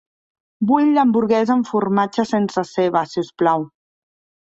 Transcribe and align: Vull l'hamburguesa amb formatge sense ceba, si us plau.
Vull 0.71 0.89
l'hamburguesa 0.95 1.55
amb 1.57 1.71
formatge 1.73 2.29
sense 2.33 2.67
ceba, 2.73 3.07
si 3.15 3.25
us 3.27 3.33
plau. 3.43 3.73